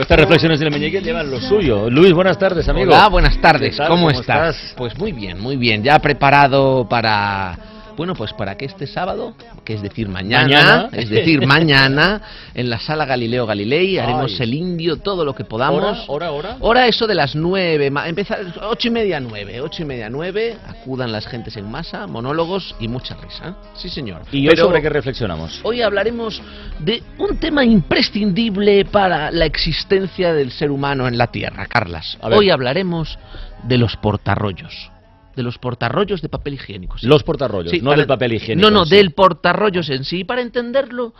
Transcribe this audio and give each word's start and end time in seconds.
Estas 0.00 0.18
reflexiones 0.18 0.60
del 0.60 0.70
Meñique 0.70 1.02
llevan 1.02 1.30
lo 1.30 1.40
suyo. 1.40 1.90
Luis, 1.90 2.12
buenas 2.12 2.38
tardes, 2.38 2.68
amigo. 2.68 2.92
Hola, 2.92 3.08
buenas 3.08 3.38
tardes. 3.40 3.76
¿Cómo, 3.76 3.88
¿Cómo 3.88 4.10
estás? 4.10 4.56
estás? 4.56 4.74
Pues 4.76 4.96
muy 4.98 5.12
bien, 5.12 5.40
muy 5.40 5.56
bien. 5.56 5.82
Ya 5.82 5.98
preparado 5.98 6.86
para 6.88 7.73
bueno, 7.96 8.14
pues 8.14 8.32
para 8.32 8.56
que 8.56 8.64
este 8.64 8.86
sábado, 8.86 9.34
que 9.64 9.74
es 9.74 9.82
decir 9.82 10.08
mañana, 10.08 10.44
Mañana. 10.44 10.88
es 10.92 11.08
decir 11.08 11.46
mañana, 11.46 12.20
en 12.54 12.70
la 12.70 12.78
sala 12.78 13.04
Galileo 13.04 13.46
Galilei 13.46 13.98
haremos 13.98 14.32
Ay. 14.38 14.46
el 14.46 14.54
indio 14.54 14.96
todo 14.96 15.24
lo 15.24 15.34
que 15.34 15.44
podamos. 15.44 16.04
¿Hora, 16.08 16.30
hora, 16.30 16.32
hora? 16.32 16.56
Hora 16.60 16.86
eso 16.86 17.06
de 17.06 17.14
las 17.14 17.34
nueve, 17.34 17.92
empezar 18.06 18.40
ocho 18.62 18.88
y 18.88 18.90
media 18.90 19.20
nueve, 19.20 19.60
ocho 19.60 19.82
y 19.82 19.86
media 19.86 20.08
nueve, 20.10 20.56
acudan 20.66 21.12
las 21.12 21.26
gentes 21.26 21.56
en 21.56 21.70
masa, 21.70 22.06
monólogos 22.06 22.74
y 22.80 22.88
mucha 22.88 23.14
risa. 23.14 23.56
Sí, 23.76 23.88
señor. 23.88 24.22
¿Y 24.32 24.46
hoy 24.46 24.54
Pero 24.54 24.64
sobre 24.66 24.82
qué 24.82 24.88
reflexionamos? 24.88 25.60
Hoy 25.62 25.82
hablaremos 25.82 26.40
de 26.78 27.02
un 27.18 27.38
tema 27.38 27.64
imprescindible 27.64 28.84
para 28.84 29.30
la 29.30 29.46
existencia 29.46 30.32
del 30.32 30.50
ser 30.52 30.70
humano 30.70 31.06
en 31.08 31.18
la 31.18 31.28
Tierra, 31.28 31.66
Carlas. 31.66 32.18
Hoy 32.22 32.50
hablaremos 32.50 33.18
de 33.62 33.78
los 33.78 33.96
portarrollos. 33.96 34.93
De 35.36 35.42
los 35.42 35.58
portarrollos 35.58 36.22
de 36.22 36.28
papel 36.28 36.54
higiénico. 36.54 36.98
sí. 36.98 37.06
Los 37.06 37.22
portarrollos, 37.22 37.70
Sí, 37.70 37.78
no 37.80 37.90
para- 37.90 37.98
del 37.98 38.06
papel 38.06 38.32
higiénico. 38.34 38.70
No, 38.70 38.76
no, 38.76 38.84
sí. 38.84 38.94
del 38.96 39.12
portarrollos 39.12 39.88
en 39.90 40.04
sí. 40.04 40.20
Y 40.20 40.24
para 40.24 40.42
entenderlo 40.42 41.12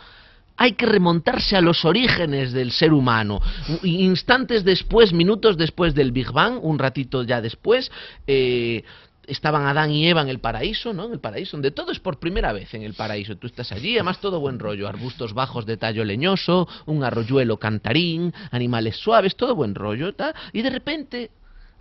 hay 0.57 0.71
que 0.73 0.85
remontarse 0.85 1.57
a 1.57 1.61
los 1.61 1.83
orígenes 1.83 2.53
del 2.53 2.71
ser 2.71 2.93
humano. 2.93 3.41
Instantes 3.83 4.63
después, 4.63 5.11
minutos 5.13 5.57
después 5.57 5.93
del 5.95 6.11
Big 6.11 6.31
Bang, 6.31 6.59
un 6.63 6.79
ratito 6.79 7.23
ya 7.23 7.41
después, 7.41 7.91
eh, 8.25 8.83
estaban 9.27 9.65
Adán 9.65 9.91
y 9.91 10.07
Eva 10.07 10.21
en 10.21 10.29
el 10.29 10.39
paraíso, 10.39 10.93
¿no? 10.93 11.05
En 11.07 11.13
el 11.13 11.19
paraíso, 11.19 11.57
donde 11.57 11.71
todo 11.71 11.91
es 11.91 11.99
por 11.99 12.19
primera 12.19 12.53
vez 12.53 12.73
en 12.73 12.83
el 12.83 12.93
paraíso. 12.93 13.35
Tú 13.37 13.47
estás 13.47 13.71
allí, 13.71 13.95
además 13.95 14.19
todo 14.21 14.39
buen 14.39 14.59
rollo, 14.59 14.87
arbustos 14.87 15.33
bajos 15.33 15.65
de 15.65 15.77
tallo 15.77 16.05
leñoso, 16.05 16.67
un 16.85 17.03
arroyuelo 17.03 17.57
cantarín, 17.57 18.33
animales 18.51 18.95
suaves, 18.97 19.35
todo 19.35 19.55
buen 19.55 19.75
rollo, 19.75 20.13
y 20.53 20.61
de 20.61 20.69
repente 20.69 21.31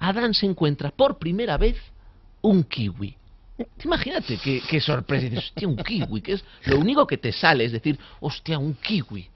Adán 0.01 0.35
se 0.35 0.47
encuentra 0.47 0.91
por 0.91 1.19
primera 1.19 1.59
vez 1.59 1.77
un 2.45 2.63
kiwi. 2.65 3.17
Imagínate 3.85 4.39
qué, 4.39 4.81
sorpresa. 4.81 5.29
Dices, 5.29 5.45
hostia, 5.47 5.69
un 5.69 5.77
kiwi, 5.77 6.21
que 6.21 6.33
es 6.33 6.45
lo 6.67 6.79
único 6.79 7.07
que 7.07 7.17
te 7.17 7.33
sale, 7.33 7.65
es 7.65 7.73
decir, 7.73 7.99
hostia, 8.21 8.59
un 8.59 8.75
kiwi. 8.75 9.29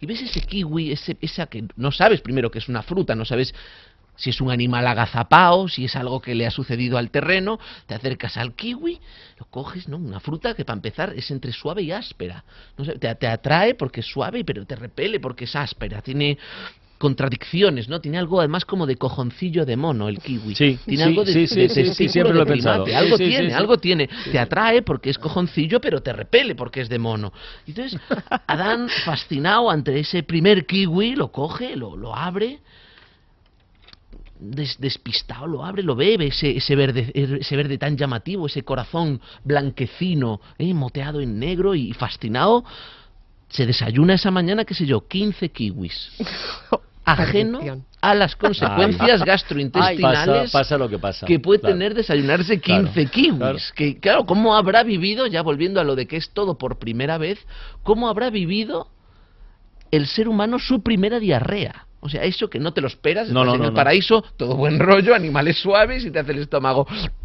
Y 0.00 0.06
ves 0.06 0.22
ese 0.22 0.40
kiwi, 0.40 0.92
ese, 0.92 1.16
esa 1.20 1.46
que 1.46 1.64
no 1.76 1.92
sabes 1.92 2.20
primero 2.20 2.50
que 2.50 2.58
es 2.58 2.68
una 2.68 2.82
fruta, 2.82 3.14
no 3.14 3.24
sabes 3.24 3.54
si 4.16 4.30
es 4.30 4.40
un 4.40 4.50
animal 4.50 4.86
agazapao, 4.86 5.68
si 5.68 5.84
es 5.84 5.94
algo 5.94 6.20
que 6.20 6.34
le 6.34 6.46
ha 6.46 6.50
sucedido 6.50 6.96
al 6.96 7.10
terreno, 7.10 7.60
te 7.86 7.94
acercas 7.94 8.36
al 8.38 8.54
kiwi, 8.54 8.98
lo 9.38 9.46
coges, 9.46 9.88
¿no? 9.88 9.98
Una 9.98 10.20
fruta 10.20 10.54
que 10.54 10.64
para 10.64 10.78
empezar 10.78 11.12
es 11.14 11.30
entre 11.30 11.52
suave 11.52 11.82
y 11.82 11.92
áspera. 11.92 12.44
No 12.78 12.84
sé, 12.84 12.98
te, 12.98 13.14
te 13.14 13.26
atrae 13.26 13.74
porque 13.74 14.00
es 14.00 14.06
suave, 14.06 14.42
pero 14.44 14.66
te 14.66 14.74
repele 14.74 15.20
porque 15.20 15.44
es 15.44 15.54
áspera. 15.54 16.00
Tiene 16.00 16.38
contradicciones, 16.98 17.88
¿no? 17.88 18.00
Tiene 18.00 18.18
algo 18.18 18.40
además 18.40 18.64
como 18.64 18.86
de 18.86 18.96
cojoncillo 18.96 19.64
de 19.66 19.76
mono 19.76 20.08
el 20.08 20.18
kiwi. 20.18 20.54
Sí, 20.54 20.78
tiene 20.84 21.02
sí, 21.04 21.08
algo 21.08 21.24
de, 21.24 21.32
sí, 21.32 21.46
sí, 21.46 21.56
de 21.56 21.68
sí, 21.94 22.08
siempre 22.08 22.32
de 22.32 22.38
lo 22.38 22.42
he 22.42 22.46
pensado. 22.46 22.84
primate. 22.84 23.04
Algo 23.04 23.18
tiene, 23.18 23.54
algo 23.54 23.76
tiene. 23.78 24.08
Te 24.30 24.38
atrae 24.38 24.82
porque 24.82 25.10
es 25.10 25.18
cojoncillo, 25.18 25.80
pero 25.80 26.00
te 26.02 26.12
repele 26.12 26.54
porque 26.54 26.80
es 26.80 26.88
de 26.88 26.98
mono. 26.98 27.32
Entonces, 27.66 28.00
Adán, 28.46 28.88
fascinado 29.04 29.70
ante 29.70 29.98
ese 29.98 30.22
primer 30.22 30.66
kiwi, 30.66 31.14
lo 31.16 31.30
coge, 31.30 31.76
lo, 31.76 31.96
lo 31.96 32.14
abre, 32.16 32.60
des- 34.38 34.78
despistado, 34.80 35.46
lo 35.46 35.64
abre, 35.64 35.82
lo 35.82 35.94
ve 35.96 36.14
ese, 36.20 36.56
ese, 36.56 36.76
verde, 36.76 37.10
ese 37.14 37.56
verde 37.56 37.78
tan 37.78 37.96
llamativo, 37.96 38.46
ese 38.46 38.62
corazón 38.62 39.20
blanquecino, 39.44 40.40
eh, 40.58 40.72
moteado 40.74 41.20
en 41.20 41.38
negro 41.38 41.74
y 41.74 41.92
fascinado. 41.92 42.64
Se 43.48 43.64
desayuna 43.64 44.14
esa 44.14 44.30
mañana, 44.32 44.64
qué 44.64 44.74
sé 44.74 44.86
yo, 44.86 45.06
15 45.06 45.50
kiwis. 45.50 46.10
Ajeno 47.06 47.60
a 48.02 48.14
las 48.14 48.34
consecuencias 48.36 49.20
Ay. 49.22 49.26
gastrointestinales 49.26 50.50
Pasa, 50.50 50.58
pasa 50.58 50.78
lo 50.78 50.88
que 50.88 50.98
pasa. 50.98 51.24
que 51.26 51.38
puede 51.40 51.60
Claro. 51.60 51.74
tener 51.76 51.94
desayunarse 51.94 52.60
15 52.60 52.92
Claro, 52.92 53.10
kiwis. 53.10 53.38
claro. 53.38 53.58
Que, 53.74 54.00
claro, 54.00 54.26
¿cómo 54.26 54.56
habrá 54.56 54.82
vivido, 54.82 55.26
ya 55.26 55.42
volviendo 55.42 55.80
a 55.80 55.84
lo 55.84 55.94
de 55.96 56.06
que 56.06 56.16
es 56.16 56.30
todo 56.30 56.58
por 56.58 56.78
primera 56.78 57.16
vez, 57.16 57.38
cómo 57.84 58.08
habrá 58.08 58.28
vivido 58.30 58.88
el 59.92 60.06
ser 60.06 60.28
humano 60.28 60.58
su 60.58 60.82
primera 60.82 61.20
diarrea? 61.20 61.86
O 62.06 62.08
sea, 62.08 62.22
eso 62.22 62.48
que 62.48 62.60
no 62.60 62.72
te 62.72 62.80
lo 62.80 62.86
esperas, 62.86 63.28
No, 63.30 63.40
estás 63.40 63.46
no, 63.46 63.54
en 63.54 63.60
no, 63.62 63.68
el 63.68 63.74
paraíso, 63.74 64.22
todo 64.36 64.54
buen 64.54 64.78
rollo, 64.78 65.12
animales 65.12 65.58
suaves 65.58 66.04
y 66.04 66.12
te 66.12 66.20
hace 66.20 66.30
el 66.30 66.38
estómago. 66.38 66.86
De 66.88 67.24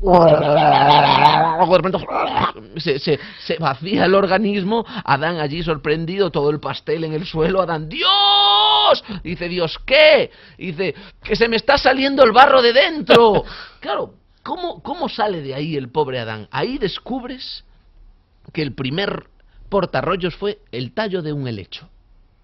se, 2.78 2.97
se 2.97 3.58
vacía 3.59 4.06
el 4.06 4.16
organismo, 4.16 4.84
Adán 5.06 5.40
allí 5.40 5.62
sorprendido, 5.62 6.31
todo 6.31 6.50
el 6.50 6.59
pastel 6.59 7.03
en 7.03 7.14
el 7.14 7.28
suelo, 7.28 7.62
Adán, 7.62 7.90
¡Dios! 7.90 9.03
Dice, 9.24 9.47
¿Dios 9.47 9.78
qué? 9.86 10.31
Dice, 10.58 10.96
que 11.24 11.36
se 11.36 11.47
me 11.47 11.58
está 11.58 11.78
saliendo 11.78 12.24
el 12.24 12.31
barro 12.31 12.62
de 12.62 12.74
dentro. 12.74 13.44
Claro, 13.81 14.14
¿cómo, 14.44 14.81
cómo 14.84 15.09
sale 15.09 15.41
de 15.41 15.56
ahí 15.56 15.75
el 15.75 15.90
pobre 15.90 16.20
Adán? 16.20 16.47
Ahí 16.52 16.78
descubres 16.78 17.64
que 18.53 18.62
el 18.62 18.74
primer 18.74 19.25
portarrollos 19.70 20.36
fue 20.36 20.59
el 20.72 20.94
tallo 20.94 21.22
de 21.22 21.34
un 21.34 21.47
helecho. 21.47 21.90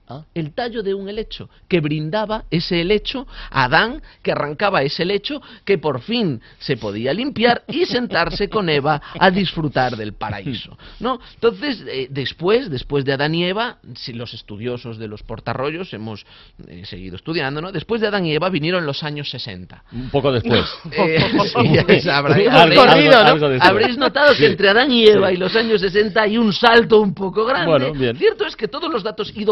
Ah. 0.09 0.23
El 0.33 0.53
tallo 0.53 0.83
de 0.83 0.93
un 0.93 1.09
helecho, 1.09 1.49
que 1.67 1.81
brindaba 1.81 2.45
ese 2.49 2.79
helecho 2.81 3.27
a 3.51 3.65
Adán, 3.65 4.01
que 4.23 4.31
arrancaba 4.31 4.81
ese 4.83 5.03
helecho, 5.03 5.41
que 5.65 5.77
por 5.77 6.01
fin 6.01 6.41
se 6.59 6.77
podía 6.77 7.13
limpiar 7.13 7.63
y 7.67 7.85
sentarse 7.85 8.47
con 8.49 8.69
Eva 8.69 9.01
a 9.19 9.29
disfrutar 9.31 9.97
del 9.97 10.13
paraíso. 10.13 10.77
¿no? 11.01 11.19
Entonces, 11.33 11.83
eh, 11.87 12.07
después, 12.09 12.69
después 12.69 13.03
de 13.03 13.13
Adán 13.13 13.35
y 13.35 13.43
Eva, 13.45 13.79
si 13.95 14.13
los 14.13 14.33
estudiosos 14.33 14.97
de 14.97 15.07
los 15.09 15.23
portarrollos 15.23 15.93
hemos 15.93 16.25
eh, 16.67 16.85
seguido 16.85 17.15
estudiando, 17.17 17.61
¿no? 17.61 17.71
después 17.71 17.99
de 17.99 18.07
Adán 18.07 18.25
y 18.25 18.33
Eva 18.33 18.49
vinieron 18.49 18.85
los 18.85 19.03
años 19.03 19.29
60. 19.29 19.83
Un 19.91 20.09
poco 20.09 20.31
después. 20.31 20.65
Eh, 20.97 21.19
sí, 21.19 22.07
Algo- 22.09 22.29
habréis- 22.29 23.13
algo- 23.13 23.97
notado 23.97 24.31
que 24.31 24.37
Sí. 24.39 24.45
entre 24.45 24.69
Adán 24.69 24.91
y 24.91 25.05
Eva 25.05 25.31
y 25.31 25.37
los 25.37 25.55
años 25.55 25.81
60 25.81 26.21
hay 26.21 26.37
un 26.37 26.53
salto 26.53 26.99
un 27.01 27.13
poco 27.13 27.45
grande. 27.45 27.67
Bueno, 27.69 27.93
bien. 27.93 28.15
Cierto 28.17 28.45
es 28.45 28.55
que 28.55 28.67
todos 28.67 28.91
los 28.91 29.03
datos 29.03 29.31
y 29.35 29.43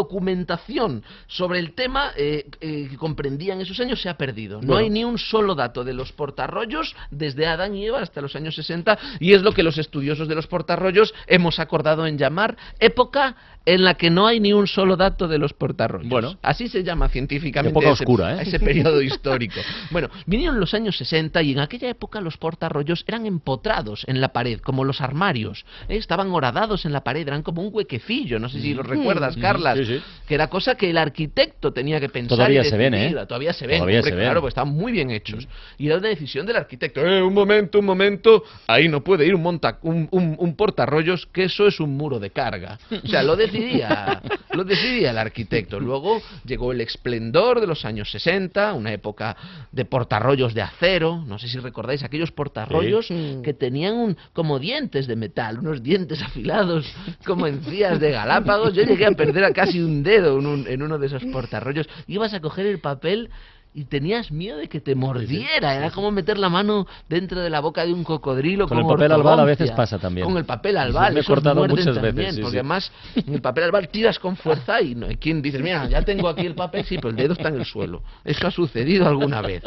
documentación 0.46 1.02
sobre 1.26 1.58
el 1.58 1.74
tema 1.74 2.12
eh, 2.16 2.46
eh, 2.60 2.88
que 2.90 2.96
comprendían 2.96 3.60
esos 3.60 3.78
años 3.80 4.00
se 4.00 4.08
ha 4.08 4.16
perdido. 4.16 4.60
No 4.62 4.76
hay 4.76 4.88
ni 4.88 5.04
un 5.04 5.18
solo 5.18 5.54
dato 5.54 5.84
de 5.84 5.92
los 5.92 6.12
portarrollos 6.12 6.94
desde 7.10 7.46
Adán 7.46 7.74
y 7.74 7.86
Eva 7.86 8.00
hasta 8.00 8.20
los 8.20 8.36
años 8.36 8.54
60 8.54 8.98
y 9.20 9.34
es 9.34 9.42
lo 9.42 9.52
que 9.52 9.62
los 9.62 9.78
estudiosos 9.78 10.28
de 10.28 10.34
los 10.34 10.46
portarrollos 10.46 11.12
hemos 11.26 11.58
acordado 11.58 12.06
en 12.06 12.16
llamar 12.16 12.56
época 12.78 13.36
en 13.66 13.84
la 13.84 13.94
que 13.94 14.08
no 14.10 14.26
hay 14.26 14.40
ni 14.40 14.52
un 14.52 14.66
solo 14.66 14.96
dato 14.96 15.28
de 15.28 15.38
los 15.38 15.52
portarrollos. 15.52 16.08
Bueno. 16.08 16.38
Así 16.40 16.68
se 16.68 16.82
llama 16.84 17.08
científicamente 17.08 17.70
Época 17.78 17.92
ese- 17.92 18.04
oscura, 18.04 18.36
¿eh? 18.38 18.42
ese 18.42 18.60
periodo 18.60 19.02
histórico. 19.02 19.60
Bueno, 19.90 20.08
vinieron 20.24 20.58
los 20.60 20.72
años 20.72 20.96
60 20.96 21.42
y 21.42 21.52
en 21.52 21.58
aquella 21.58 21.88
época 21.90 22.20
los 22.20 22.36
portarrollos 22.38 23.04
eran 23.06 23.26
empotrados 23.26 24.04
en 24.06 24.20
la 24.20 24.28
pared, 24.32 24.60
como 24.60 24.84
los 24.84 25.00
armarios. 25.00 25.64
¿eh? 25.88 25.96
Estaban 25.96 26.30
horadados 26.30 26.86
en 26.86 26.92
la 26.92 27.02
pared, 27.02 27.26
eran 27.26 27.42
como 27.42 27.60
un 27.62 27.70
huequecillo, 27.74 28.38
no 28.38 28.48
sé 28.48 28.60
si 28.60 28.72
lo 28.72 28.82
recuerdas, 28.82 29.36
Mm, 29.36 29.40
Carlas. 29.40 29.78
sí, 29.78 29.84
sí. 29.84 30.02
Que 30.28 30.34
era 30.36 30.48
cosa 30.48 30.76
que 30.76 30.88
el 30.90 30.96
arquitecto 30.98 31.72
tenía 31.72 31.98
que 32.00 32.08
pensar. 32.08 32.36
Todavía 32.38 32.62
y 32.62 32.64
se 32.70 32.76
ven, 32.76 32.94
¿eh? 32.94 33.14
Todavía 33.26 33.52
se 33.52 33.66
ven, 33.66 33.78
Todavía 33.78 33.98
hombre, 33.98 34.10
se 34.12 34.16
ven. 34.16 34.24
claro, 34.26 34.40
pues 34.40 34.52
estaban 34.52 34.72
muy 34.72 34.92
bien 34.92 35.10
hechos. 35.10 35.48
Y 35.76 35.88
era 35.88 35.98
una 35.98 36.08
decisión 36.08 36.46
del 36.46 36.56
arquitecto. 36.56 37.00
Eh, 37.04 37.20
un 37.22 37.34
momento, 37.34 37.80
un 37.80 37.84
momento, 37.86 38.44
ahí 38.68 38.88
no 38.88 39.02
puede 39.02 39.26
ir 39.26 39.34
un, 39.34 39.42
monta 39.42 39.78
un, 39.82 40.06
un, 40.12 40.36
un 40.38 40.54
portarrollos, 40.54 41.26
que 41.26 41.44
eso 41.44 41.66
es 41.66 41.80
un 41.80 41.96
muro 41.96 42.20
de 42.20 42.30
carga. 42.30 42.78
O 43.02 43.08
sea, 43.08 43.22
lo 43.24 43.34
decidía, 43.56 44.22
lo 44.52 44.64
decidía 44.64 45.10
el 45.10 45.18
arquitecto. 45.18 45.80
Luego 45.80 46.20
llegó 46.44 46.72
el 46.72 46.80
esplendor 46.80 47.60
de 47.60 47.66
los 47.66 47.84
años 47.84 48.10
60, 48.10 48.72
una 48.74 48.92
época 48.92 49.36
de 49.72 49.84
portarrollos 49.84 50.54
de 50.54 50.62
acero. 50.62 51.24
No 51.26 51.38
sé 51.38 51.48
si 51.48 51.58
recordáis 51.58 52.02
aquellos 52.02 52.32
portarrollos 52.32 53.08
que 53.42 53.54
tenían 53.54 53.94
un, 53.94 54.16
como 54.32 54.58
dientes 54.58 55.06
de 55.06 55.16
metal, 55.16 55.58
unos 55.58 55.82
dientes 55.82 56.22
afilados 56.22 56.86
como 57.24 57.46
encías 57.46 57.98
de 58.00 58.10
Galápagos. 58.10 58.74
Yo 58.74 58.82
llegué 58.84 59.06
a 59.06 59.12
perder 59.12 59.44
a 59.44 59.52
casi 59.52 59.80
un 59.80 60.02
dedo 60.02 60.38
en, 60.38 60.46
un- 60.46 60.66
en 60.68 60.82
uno 60.82 60.98
de 60.98 61.06
esos 61.06 61.24
portarrollos. 61.26 61.88
Ibas 62.06 62.34
a 62.34 62.40
coger 62.40 62.66
el 62.66 62.78
papel 62.80 63.30
y 63.76 63.84
tenías 63.84 64.32
miedo 64.32 64.56
de 64.56 64.68
que 64.70 64.80
te 64.80 64.94
mordiera. 64.94 65.74
Era 65.74 65.90
como 65.90 66.10
meter 66.10 66.38
la 66.38 66.48
mano 66.48 66.86
dentro 67.10 67.42
de 67.42 67.50
la 67.50 67.60
boca 67.60 67.84
de 67.84 67.92
un 67.92 68.04
cocodrilo. 68.04 68.66
Con 68.66 68.78
el 68.78 68.86
papel 68.86 69.12
albal 69.12 69.40
a 69.40 69.44
veces 69.44 69.70
pasa 69.72 69.98
también. 69.98 70.26
Con 70.26 70.38
el 70.38 70.46
papel 70.46 70.78
albal. 70.78 71.12
Me 71.12 71.20
he 71.20 71.24
cortado 71.24 71.68
muchas 71.68 71.94
también, 71.94 72.16
veces, 72.16 72.36
sí, 72.36 72.40
porque 72.40 72.54
sí. 72.54 72.58
además 72.58 72.90
en 73.14 73.34
el 73.34 73.42
papel 73.42 73.64
albal 73.64 73.88
tiras 73.90 74.18
con 74.18 74.34
fuerza 74.34 74.80
y 74.80 74.94
no 74.94 75.06
hay 75.06 75.16
quien 75.16 75.42
dices, 75.42 75.60
mira, 75.60 75.86
ya 75.90 76.00
tengo 76.00 76.26
aquí 76.26 76.46
el 76.46 76.54
papel, 76.54 76.86
sí, 76.86 76.96
pero 76.96 77.10
el 77.10 77.16
dedo 77.16 77.34
está 77.34 77.48
en 77.48 77.56
el 77.56 77.66
suelo. 77.66 78.02
Eso 78.24 78.46
ha 78.46 78.50
sucedido 78.50 79.06
alguna 79.06 79.42
vez. 79.42 79.62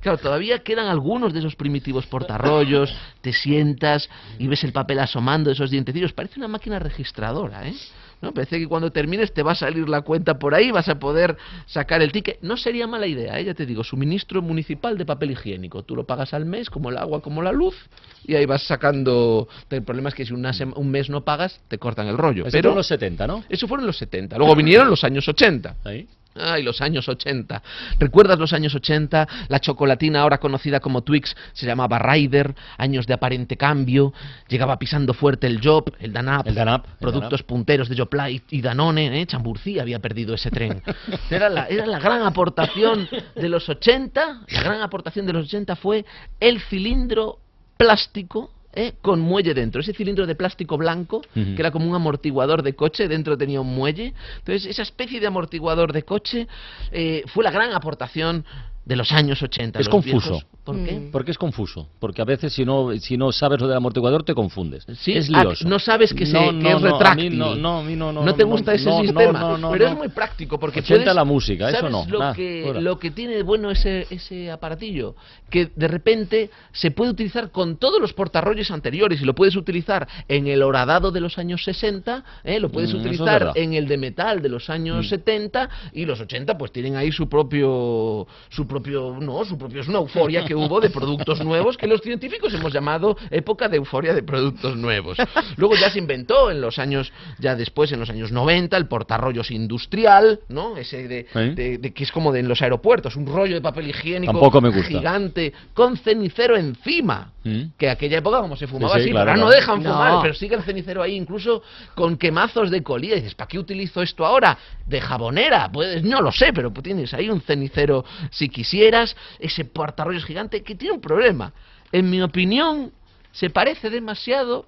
Claro, 0.00 0.18
todavía 0.18 0.58
quedan 0.64 0.88
algunos 0.88 1.32
de 1.32 1.38
esos 1.38 1.54
primitivos 1.54 2.04
portarrollos, 2.06 2.92
te 3.20 3.32
sientas 3.32 4.10
y 4.40 4.48
ves 4.48 4.64
el 4.64 4.72
papel 4.72 4.98
asomando, 4.98 5.52
esos 5.52 5.70
dientecillos. 5.70 6.12
Parece 6.12 6.40
una 6.40 6.48
máquina 6.48 6.80
registradora, 6.80 7.68
¿eh? 7.68 7.74
¿No? 8.22 8.32
Parece 8.32 8.58
que 8.58 8.66
cuando 8.66 8.90
termines 8.90 9.34
te 9.34 9.42
va 9.42 9.52
a 9.52 9.54
salir 9.54 9.88
la 9.88 10.00
cuenta 10.00 10.38
por 10.38 10.54
ahí, 10.54 10.70
vas 10.70 10.88
a 10.88 10.98
poder 10.98 11.36
sacar 11.66 12.00
el 12.00 12.12
ticket. 12.12 12.38
No 12.40 12.56
sería 12.56 12.86
mala 12.86 13.06
idea, 13.06 13.38
¿eh? 13.38 13.44
ya 13.44 13.54
te 13.54 13.66
digo, 13.66 13.84
suministro 13.84 14.40
municipal 14.40 14.96
de 14.96 15.04
papel 15.04 15.32
higiénico. 15.32 15.82
Tú 15.82 15.96
lo 15.96 16.04
pagas 16.04 16.32
al 16.32 16.46
mes, 16.46 16.70
como 16.70 16.90
el 16.90 16.96
agua, 16.96 17.20
como 17.20 17.42
la 17.42 17.52
luz, 17.52 17.76
y 18.24 18.36
ahí 18.36 18.46
vas 18.46 18.62
sacando... 18.62 19.48
El 19.68 19.82
problema 19.82 20.08
es 20.08 20.14
que 20.14 20.24
si 20.24 20.32
una 20.32 20.52
un 20.76 20.90
mes 20.90 21.10
no 21.10 21.24
pagas, 21.24 21.60
te 21.68 21.78
cortan 21.78 22.06
el 22.06 22.16
rollo. 22.16 22.42
Eso 22.42 22.52
Pero 22.52 22.70
fueron 22.70 22.76
los 22.76 22.86
70, 22.86 23.26
¿no? 23.26 23.44
eso 23.48 23.66
fueron 23.66 23.86
los 23.86 23.98
70. 23.98 24.38
Luego 24.38 24.54
vinieron 24.54 24.88
los 24.88 25.02
años 25.02 25.26
80. 25.26 25.76
Ahí. 25.84 26.06
Ay, 26.34 26.62
los 26.62 26.80
años 26.80 27.08
80. 27.08 27.62
¿Recuerdas 27.98 28.38
los 28.38 28.52
años 28.52 28.74
80? 28.74 29.28
La 29.48 29.60
chocolatina, 29.60 30.22
ahora 30.22 30.38
conocida 30.38 30.80
como 30.80 31.02
Twix, 31.02 31.34
se 31.52 31.66
llamaba 31.66 31.98
Ryder, 31.98 32.54
años 32.78 33.06
de 33.06 33.14
aparente 33.14 33.56
cambio, 33.56 34.12
llegaba 34.48 34.78
pisando 34.78 35.14
fuerte 35.14 35.46
el 35.46 35.60
Job, 35.62 35.92
el 36.00 36.12
Danap, 36.12 36.46
El 36.46 36.54
Danap, 36.54 36.86
el 36.86 36.98
productos 36.98 37.40
Danap. 37.40 37.46
punteros 37.46 37.88
de 37.88 37.96
Joplait 37.96 38.44
y 38.50 38.60
Danone, 38.60 39.20
¿eh? 39.20 39.26
Chamburcí 39.26 39.78
había 39.78 39.98
perdido 39.98 40.34
ese 40.34 40.50
tren. 40.50 40.82
Era 41.30 41.48
la, 41.48 41.66
era 41.66 41.86
la 41.86 41.98
gran 41.98 42.22
aportación 42.22 43.08
de 43.34 43.48
los 43.48 43.68
80, 43.68 44.42
la 44.48 44.62
gran 44.62 44.82
aportación 44.82 45.26
de 45.26 45.32
los 45.32 45.46
80 45.46 45.76
fue 45.76 46.04
el 46.40 46.60
cilindro 46.60 47.38
plástico 47.76 48.50
¿eh? 48.74 48.94
con 49.00 49.20
muelle 49.20 49.54
dentro. 49.54 49.80
Ese 49.80 49.92
cilindro 49.92 50.26
de 50.26 50.34
plástico 50.34 50.76
blanco, 50.76 51.22
que 51.34 51.56
era 51.58 51.70
como 51.70 51.88
un 51.88 51.94
amortiguador 51.94 52.62
de 52.62 52.74
coche, 52.74 53.08
dentro 53.08 53.36
tenía 53.36 53.60
un 53.60 53.74
muelle. 53.74 54.14
Entonces, 54.38 54.66
esa 54.66 54.82
especie 54.82 55.20
de 55.20 55.26
amortiguador 55.26 55.92
de 55.92 56.02
coche 56.02 56.46
eh, 56.90 57.22
fue 57.26 57.44
la 57.44 57.50
gran 57.50 57.72
aportación 57.72 58.44
de 58.84 58.96
los 58.96 59.12
años 59.12 59.40
80. 59.42 59.78
Es 59.78 59.86
los 59.86 59.92
confuso. 59.92 60.30
viejos- 60.32 60.46
¿Por 60.64 60.76
qué? 60.84 60.92
Mm. 60.92 61.10
Porque 61.10 61.32
es 61.32 61.38
confuso. 61.38 61.88
Porque 61.98 62.22
a 62.22 62.24
veces 62.24 62.52
si 62.52 62.64
no, 62.64 62.92
si 63.00 63.16
no 63.16 63.32
sabes 63.32 63.60
lo 63.60 63.66
del 63.66 63.76
amortiguador 63.76 64.22
te 64.22 64.32
confundes. 64.32 64.84
Sí, 65.00 65.12
es 65.12 65.28
lioso. 65.28 65.68
no 65.68 65.80
sabes 65.80 66.14
que, 66.14 66.24
se, 66.24 66.32
No, 66.34 66.46
que 66.50 66.52
no, 66.52 66.58
es 66.58 66.62
no, 66.62 66.70
a 66.70 66.78
mí 66.78 66.88
retráctil. 66.90 67.38
no, 67.38 67.54
no, 67.56 67.78
a 67.78 67.82
mí 67.82 67.96
no, 67.96 68.12
no, 68.12 68.24
¿No 68.24 68.34
te 68.34 68.44
no, 68.44 68.50
gusta 68.50 68.72
ese 68.74 68.88
no, 68.88 68.98
no, 68.98 69.02
sistema, 69.04 69.40
no, 69.40 69.58
no, 69.58 69.70
pero 69.72 69.86
no. 69.86 69.90
es 69.92 69.98
muy 69.98 70.08
práctico 70.08 70.60
porque 70.60 70.78
80 70.80 71.02
puedes- 71.02 71.14
la 71.16 71.24
música, 71.24 71.68
eso 71.68 71.78
¿sabes 71.80 71.92
no, 71.92 72.06
Lo, 72.08 72.18
nada, 72.20 72.34
que, 72.34 72.62
fuera. 72.64 72.80
lo 72.80 72.98
que 73.00 73.10
tiene 73.10 73.34
de 73.34 73.42
bueno 73.42 73.72
ese, 73.72 74.06
ese 74.10 74.52
aparatillo, 74.52 75.16
que 75.50 75.70
de 75.74 75.88
repente 75.88 76.50
se 76.70 76.92
puede 76.92 77.10
utilizar 77.10 77.50
con 77.50 77.76
todos 77.76 78.00
los 78.00 78.12
portarrollos 78.12 78.70
anteriores 78.70 79.20
y 79.20 79.24
lo 79.24 79.34
puedes 79.34 79.56
utilizar 79.56 80.06
en 80.28 80.46
el 80.46 80.62
horadado 80.62 81.10
de 81.10 81.20
los 81.20 81.38
años 81.38 81.64
60, 81.64 82.24
¿eh? 82.44 82.60
lo 82.60 82.70
puedes 82.70 82.90
Mm, 82.90 82.96
eso 82.96 82.98
es 83.00 83.04
utilizar 83.06 83.38
verdad. 83.40 83.56
en 83.56 83.72
el 83.74 83.88
de 83.88 83.96
metal 83.98 84.40
de 84.42 84.48
los 84.48 84.70
años 84.70 85.06
Mm. 85.06 85.08
70 85.08 85.70
y 85.92 86.04
los 86.04 86.20
80 86.20 86.56
pues 86.56 86.70
tienen 86.70 86.94
ahí 86.94 87.10
su 87.10 87.28
propio 87.28 88.28
su 88.48 88.66
propio 88.72 89.16
no 89.20 89.44
su 89.44 89.56
propio 89.58 89.82
es 89.82 89.88
una 89.88 89.98
euforia 89.98 90.44
que 90.44 90.54
hubo 90.54 90.80
de 90.80 90.90
productos 90.90 91.44
nuevos 91.44 91.76
que 91.76 91.86
los 91.86 92.00
científicos 92.00 92.52
hemos 92.54 92.72
llamado 92.72 93.16
época 93.30 93.68
de 93.68 93.76
euforia 93.76 94.14
de 94.14 94.22
productos 94.22 94.76
nuevos 94.76 95.16
luego 95.56 95.74
ya 95.76 95.90
se 95.90 95.98
inventó 95.98 96.50
en 96.50 96.60
los 96.60 96.78
años 96.78 97.12
ya 97.38 97.54
después 97.54 97.92
en 97.92 98.00
los 98.00 98.08
años 98.10 98.32
90 98.32 98.76
el 98.76 98.86
portarrollos 98.86 99.50
industrial 99.50 100.40
no 100.48 100.76
ese 100.76 101.06
de, 101.06 101.26
¿Eh? 101.34 101.52
de- 101.54 101.78
de 101.78 101.92
que 101.92 102.04
es 102.04 102.10
como 102.12 102.32
de 102.32 102.40
en 102.40 102.48
los 102.48 102.62
aeropuertos 102.62 103.14
un 103.16 103.26
rollo 103.26 103.54
de 103.54 103.60
papel 103.60 103.88
higiénico 103.90 104.32
Tampoco 104.32 104.60
me 104.60 104.70
gusta. 104.70 104.88
gigante 104.88 105.52
con 105.74 105.96
cenicero 105.96 106.56
encima 106.56 107.32
¿Mm? 107.44 107.62
que 107.76 107.90
aquella 107.90 108.18
época 108.18 108.40
como 108.40 108.54
se 108.56 108.66
fumaba 108.68 108.94
Sí, 108.94 109.00
sí, 109.00 109.04
así, 109.04 109.10
claro, 109.10 109.26
pero 109.26 109.40
ahora 109.40 109.44
no 109.44 109.50
dejan 109.50 109.82
No. 109.82 109.90
fumar, 109.92 110.22
pero 110.22 110.34
sigue 110.34 110.54
el 110.54 110.62
cenicero 110.62 111.02
ahí, 111.02 111.16
incluso 111.16 111.62
con 111.94 112.16
quemazos 112.16 112.70
de 112.70 112.82
colía. 112.82 113.14
Y 113.16 113.20
dices, 113.20 113.34
¿para 113.34 113.48
qué 113.48 113.58
utilizo 113.58 114.00
esto 114.00 114.24
ahora? 114.24 114.56
De 114.86 115.00
jabonera, 115.00 115.68
pues 115.72 116.04
no 116.04 116.20
lo 116.20 116.30
sé, 116.30 116.52
pero 116.52 116.72
pues 116.72 116.84
tienes 116.84 117.12
ahí 117.14 117.28
un 117.30 117.40
cenicero 117.40 118.04
si 118.30 118.48
quisieras, 118.48 119.16
ese 119.40 119.64
portarrollos 119.64 120.24
gigante 120.24 120.62
que 120.62 120.74
tiene 120.76 120.94
un 120.94 121.00
problema. 121.00 121.52
En 121.90 122.08
mi 122.08 122.22
opinión, 122.22 122.92
se 123.32 123.50
parece 123.50 123.90
demasiado 123.90 124.66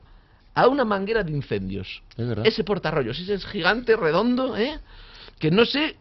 a 0.54 0.66
una 0.68 0.84
manguera 0.84 1.22
de 1.22 1.32
incendios. 1.32 2.02
Es 2.16 2.28
verdad. 2.28 2.46
Ese 2.46 2.64
portarrollos, 2.64 3.18
ese 3.18 3.34
es 3.34 3.46
gigante, 3.46 3.96
redondo, 3.96 4.56
¿eh? 4.56 4.78
Que 5.38 5.50
no 5.50 5.64
sé, 5.64 5.96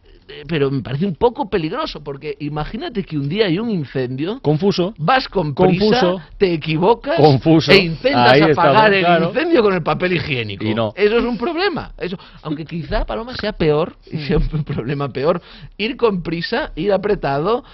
pero 0.48 0.70
me 0.70 0.82
parece 0.82 1.06
un 1.06 1.14
poco 1.14 1.48
peligroso, 1.48 2.02
porque 2.02 2.36
imagínate 2.40 3.04
que 3.04 3.18
un 3.18 3.28
día 3.28 3.46
hay 3.46 3.58
un 3.58 3.70
incendio. 3.70 4.40
Confuso. 4.40 4.94
Vas 4.98 5.28
con 5.28 5.54
prisa, 5.54 6.00
Confuso. 6.00 6.20
te 6.38 6.52
equivocas 6.54 7.16
Confuso. 7.16 7.72
e 7.72 7.76
intentas 7.76 8.32
Ahí 8.32 8.40
apagar 8.42 8.92
estamos, 8.92 8.92
el 8.92 9.04
claro. 9.04 9.28
incendio 9.28 9.62
con 9.62 9.74
el 9.74 9.82
papel 9.82 10.12
higiénico. 10.14 10.64
Y 10.64 10.74
no. 10.74 10.92
Eso 10.96 11.18
es 11.18 11.24
un 11.24 11.36
problema. 11.36 11.92
Eso, 11.98 12.16
aunque 12.42 12.64
quizá, 12.64 13.04
Paloma, 13.04 13.34
sea 13.36 13.52
peor, 13.52 13.96
y 14.10 14.18
sea 14.18 14.38
un 14.38 14.64
problema 14.64 15.08
peor, 15.08 15.42
ir 15.76 15.96
con 15.96 16.22
prisa, 16.22 16.72
ir 16.74 16.92
apretado, 16.92 17.64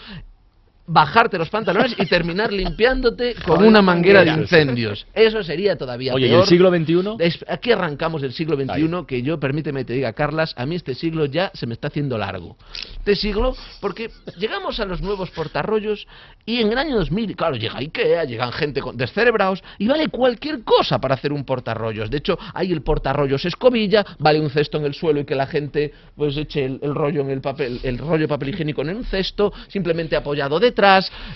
bajarte 0.93 1.39
los 1.39 1.49
pantalones 1.51 1.95
y 1.97 2.07
terminar 2.07 2.53
limpiándote 2.53 3.35
con 3.47 3.63
una 3.65 3.81
manguera 3.81 4.25
de 4.25 4.33
incendios. 4.33 5.07
Eso 5.15 5.43
sería 5.45 5.77
todavía 5.77 6.13
Oye, 6.15 6.27
¿y 6.27 6.31
peor. 6.31 6.43
el 6.43 6.49
siglo 6.49 6.71
XXI? 6.71 7.17
Es- 7.21 7.45
aquí 7.49 7.71
arrancamos 7.71 8.23
el 8.25 8.33
siglo 8.33 8.57
XXI, 8.57 9.07
que 9.07 9.23
yo, 9.23 9.39
permíteme 9.39 9.81
que 9.81 9.85
te 9.85 9.93
diga, 9.95 10.13
Carlas, 10.13 10.53
a 10.57 10.67
mí 10.67 10.75
este 10.75 10.95
siglo 10.95 11.27
ya 11.27 11.51
se 11.55 11.67
me 11.67 11.75
está 11.75 11.89
haciendo 11.89 12.19
largo. 12.19 12.57
Este 12.99 13.15
siglo, 13.15 13.55
porque 13.81 14.11
llegamos 14.39 14.81
a 14.81 14.85
los 14.85 15.01
nuevos 15.01 15.31
portarrollos 15.31 16.07
y 16.45 16.61
en 16.61 16.73
el 16.73 16.79
año 16.79 16.97
2000, 16.97 17.37
claro, 17.37 17.55
llega 17.57 17.79
Ikea, 17.79 18.25
llegan 18.25 18.51
gente 18.53 18.81
con 18.81 18.97
descerebrados 18.97 19.63
y 19.79 19.87
vale 19.87 20.09
cualquier 20.09 20.65
cosa 20.65 20.99
para 21.01 21.15
hacer 21.15 21.33
un 21.33 21.45
portarrollos. 21.45 22.11
De 22.11 22.19
hecho, 22.19 22.37
hay 22.53 22.73
el 22.73 22.83
portarrollos 22.83 23.45
escobilla, 23.45 24.05
vale 24.19 24.41
un 24.41 24.51
cesto 24.51 24.79
en 24.79 24.87
el 24.87 24.95
suelo 24.95 25.21
y 25.21 25.25
que 25.25 25.37
la 25.37 25.47
gente 25.47 25.93
pues 26.17 26.37
eche 26.37 26.65
el, 26.65 26.81
el 26.83 26.95
rollo 26.95 27.21
en 27.21 27.31
el 27.31 27.41
papel, 27.41 27.79
el 27.85 27.97
rollo 27.99 28.23
de 28.23 28.29
papel 28.29 28.49
higiénico 28.49 28.83
en 28.83 28.97
un 28.97 29.05
cesto, 29.05 29.53
simplemente 29.69 30.17
apoyado 30.17 30.59
detrás, 30.59 30.80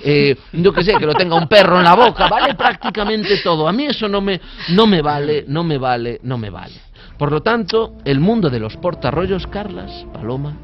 eh, 0.03 0.37
yo 0.53 0.73
que 0.73 0.83
sé, 0.83 0.95
que 0.95 1.07
lo 1.07 1.15
tenga 1.15 1.37
un 1.37 1.49
perro 1.49 1.79
en 1.79 1.85
la 1.85 1.95
boca, 1.95 2.29
vale 2.29 2.55
prácticamente 2.55 3.39
todo. 3.39 3.69
A 3.69 3.73
mí 3.73 3.87
eso 3.87 4.09
no 4.09 4.21
me, 4.21 4.41
no 4.71 4.87
me 4.87 5.03
vale, 5.03 5.45
no 5.49 5.65
me 5.65 5.79
vale, 5.79 6.21
no 6.23 6.39
me 6.39 6.51
vale. 6.51 6.75
Por 7.19 7.31
lo 7.31 7.43
tanto, 7.43 7.95
el 8.05 8.21
mundo 8.21 8.51
de 8.51 8.59
los 8.59 8.77
portarrollos, 8.77 9.47
Carlas, 9.47 10.05
Paloma, 10.13 10.57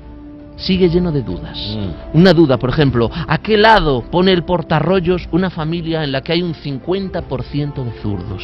sigue 0.61 0.88
lleno 0.88 1.11
de 1.11 1.23
dudas. 1.23 1.59
Mm. 1.59 2.19
Una 2.19 2.35
duda, 2.35 2.59
por 2.59 2.71
ejemplo, 2.71 3.11
¿a 3.12 3.38
qué 3.38 3.56
lado 3.56 4.03
pone 4.11 4.32
el 4.32 4.44
portarrollos 4.44 5.29
una 5.32 5.50
familia 5.50 6.05
en 6.05 6.12
la 6.12 6.23
que 6.23 6.32
hay 6.32 6.43
un 6.43 6.55
50% 6.55 7.85
de 7.85 7.93
zurdos? 8.00 8.43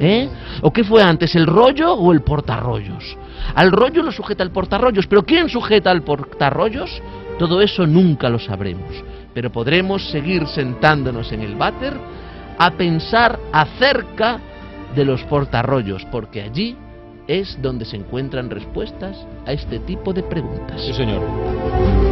¿Eh? 0.00 0.28
¿O 0.62 0.72
qué 0.72 0.84
fue 0.84 1.02
antes, 1.02 1.34
el 1.34 1.46
rollo 1.46 1.94
o 1.94 2.12
el 2.12 2.22
portarrollos? 2.22 3.16
Al 3.54 3.72
rollo 3.72 4.02
lo 4.02 4.12
sujeta 4.12 4.42
el 4.42 4.50
portarrollos, 4.50 5.06
pero 5.06 5.24
¿quién 5.24 5.48
sujeta 5.48 5.90
al 5.90 6.02
portarrollos? 6.02 7.02
Todo 7.38 7.60
eso 7.60 7.86
nunca 7.86 8.28
lo 8.28 8.38
sabremos, 8.38 8.90
pero 9.36 9.52
podremos 9.52 10.02
seguir 10.08 10.46
sentándonos 10.46 11.30
en 11.30 11.42
el 11.42 11.56
váter 11.56 11.92
a 12.56 12.70
pensar 12.70 13.38
acerca 13.52 14.40
de 14.94 15.04
los 15.04 15.22
portarrollos, 15.24 16.06
porque 16.10 16.40
allí 16.40 16.74
es 17.28 17.58
donde 17.60 17.84
se 17.84 17.96
encuentran 17.96 18.48
respuestas 18.48 19.26
a 19.44 19.52
este 19.52 19.78
tipo 19.80 20.14
de 20.14 20.22
preguntas. 20.22 20.80
Sí, 20.80 20.94
señor. 20.94 22.05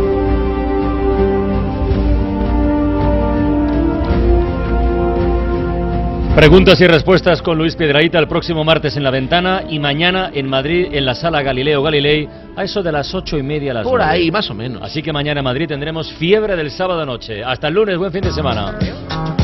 Preguntas 6.34 6.80
y 6.80 6.86
respuestas 6.88 7.40
con 7.42 7.56
Luis 7.56 7.76
Piedraíta 7.76 8.18
el 8.18 8.26
próximo 8.26 8.64
martes 8.64 8.96
en 8.96 9.04
La 9.04 9.12
Ventana 9.12 9.62
y 9.68 9.78
mañana 9.78 10.32
en 10.34 10.48
Madrid 10.48 10.88
en 10.90 11.06
la 11.06 11.14
Sala 11.14 11.42
Galileo 11.42 11.80
Galilei 11.80 12.28
a 12.56 12.64
eso 12.64 12.82
de 12.82 12.90
las 12.90 13.14
ocho 13.14 13.38
y 13.38 13.42
media 13.44 13.70
a 13.70 13.74
las 13.74 13.84
Por 13.84 14.02
ahí, 14.02 14.32
más 14.32 14.50
o 14.50 14.54
menos. 14.54 14.82
Así 14.82 15.00
que 15.00 15.12
mañana 15.12 15.40
en 15.40 15.44
Madrid 15.44 15.68
tendremos 15.68 16.12
fiebre 16.14 16.56
del 16.56 16.72
sábado 16.72 17.06
noche. 17.06 17.44
Hasta 17.44 17.68
el 17.68 17.74
lunes, 17.74 17.96
buen 17.96 18.10
fin 18.10 18.22
de 18.22 18.32
semana. 18.32 19.43